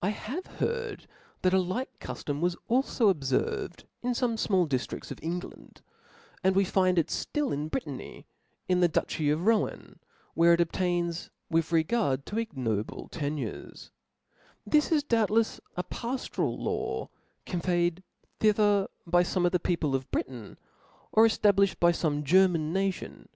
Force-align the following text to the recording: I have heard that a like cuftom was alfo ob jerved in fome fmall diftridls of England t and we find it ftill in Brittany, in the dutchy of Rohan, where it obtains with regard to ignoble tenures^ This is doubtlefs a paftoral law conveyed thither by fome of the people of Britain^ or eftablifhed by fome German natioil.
I 0.00 0.10
have 0.10 0.46
heard 0.46 1.08
that 1.42 1.52
a 1.52 1.58
like 1.58 1.98
cuftom 1.98 2.38
was 2.40 2.54
alfo 2.70 3.10
ob 3.10 3.22
jerved 3.22 3.82
in 4.00 4.12
fome 4.12 4.34
fmall 4.34 4.68
diftridls 4.68 5.10
of 5.10 5.18
England 5.24 5.72
t 5.74 5.82
and 6.44 6.54
we 6.54 6.64
find 6.64 7.00
it 7.00 7.08
ftill 7.08 7.52
in 7.52 7.66
Brittany, 7.66 8.28
in 8.68 8.78
the 8.78 8.86
dutchy 8.86 9.30
of 9.30 9.44
Rohan, 9.44 9.98
where 10.34 10.52
it 10.52 10.60
obtains 10.60 11.30
with 11.50 11.72
regard 11.72 12.26
to 12.26 12.36
ignoble 12.38 13.08
tenures^ 13.08 13.90
This 14.64 14.92
is 14.92 15.02
doubtlefs 15.02 15.58
a 15.76 15.82
paftoral 15.82 16.56
law 16.56 17.08
conveyed 17.44 18.04
thither 18.38 18.86
by 19.04 19.24
fome 19.24 19.46
of 19.46 19.50
the 19.50 19.58
people 19.58 19.96
of 19.96 20.08
Britain^ 20.12 20.58
or 21.10 21.24
eftablifhed 21.26 21.80
by 21.80 21.90
fome 21.90 22.22
German 22.22 22.72
natioil. 22.72 23.26